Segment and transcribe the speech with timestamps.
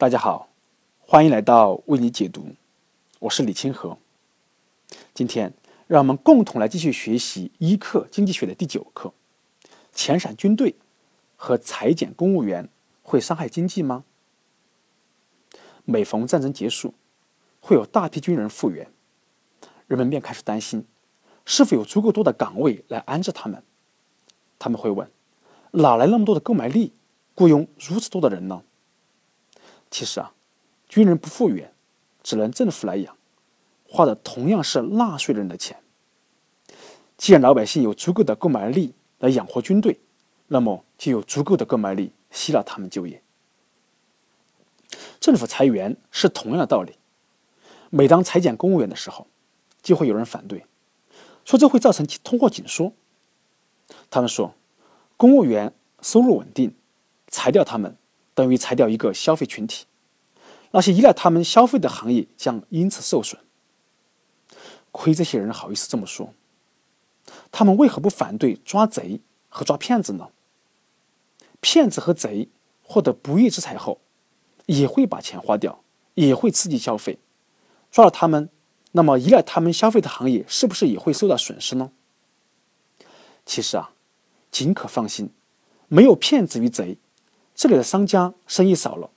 [0.00, 0.48] 大家好，
[0.98, 2.54] 欢迎来到为你解读，
[3.18, 3.98] 我是李清河。
[5.12, 5.52] 今天
[5.86, 9.12] 让我们共同来继续学习一课经济学的第九课：
[9.94, 10.74] 遣散军队
[11.36, 12.70] 和裁减公务员
[13.02, 14.04] 会伤害经济吗？
[15.84, 16.94] 每逢战争结束，
[17.60, 18.90] 会有大批军人复员，
[19.86, 20.86] 人们便开始担心，
[21.44, 23.62] 是否有足够多的岗位来安置他们。
[24.58, 25.10] 他们会问：
[25.72, 26.94] 哪来那么多的购买力，
[27.34, 28.62] 雇佣如此多的人呢？
[29.90, 30.32] 其实啊，
[30.88, 31.72] 军人不复员，
[32.22, 33.16] 只能政府来养，
[33.84, 35.82] 花的同样是纳税人的钱。
[37.16, 40.00] 既然老百姓有足够的购买力来养活军队，
[40.48, 43.22] 那么就有足够的购买力吸纳他们就业。
[45.20, 46.94] 政府裁员是同样的道理。
[47.90, 49.26] 每当裁减公务员的时候，
[49.82, 50.64] 就会有人反对，
[51.44, 52.92] 说这会造成通货紧缩。
[54.08, 54.54] 他们说，
[55.16, 56.74] 公务员收入稳定，
[57.26, 57.96] 裁掉他们。
[58.34, 59.86] 等于裁掉一个消费群体，
[60.70, 63.40] 那些依赖他们消费的行业将因此受损。
[64.92, 66.32] 亏这些人好意思这么说，
[67.52, 70.30] 他们为何不反对抓贼和抓骗子呢？
[71.60, 72.48] 骗子和贼
[72.82, 74.00] 获得不义之财后，
[74.66, 75.82] 也会把钱花掉，
[76.14, 77.18] 也会刺激消费。
[77.90, 78.48] 抓了他们，
[78.92, 81.92] 那么依赖他们消费的行业是不是也会受到损失呢？
[83.44, 83.92] 其实啊，
[84.50, 85.30] 仅可放心，
[85.88, 86.96] 没有骗子与贼。
[87.60, 89.10] 这里的商家生意少了，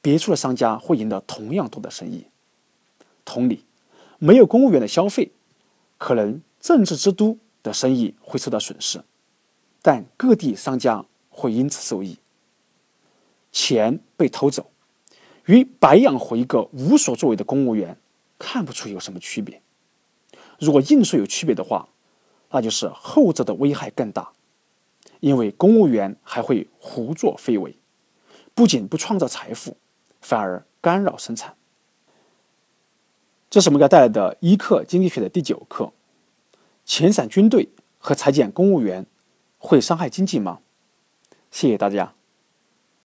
[0.00, 2.26] 别处的商家会赢得同样多的生意。
[3.24, 3.64] 同理，
[4.20, 5.32] 没有公务员的消费，
[5.96, 9.02] 可能政治之都的生意会受到损失，
[9.82, 12.18] 但各地商家会因此受益。
[13.50, 14.70] 钱被偷走，
[15.46, 17.98] 与白养活一个无所作为的公务员，
[18.38, 19.60] 看不出有什么区别。
[20.60, 21.88] 如果硬说有区别的话，
[22.50, 24.30] 那就是后者的危害更大，
[25.18, 27.74] 因为公务员还会胡作非为。
[28.58, 29.76] 不仅不创造财富，
[30.20, 31.54] 反而干扰生产。
[33.48, 35.92] 这是我们给大家带来的一课经济学的第九课：
[36.84, 37.68] 遣散军队
[37.98, 39.06] 和裁减公务员
[39.58, 40.58] 会伤害经济吗？
[41.52, 42.17] 谢谢大家。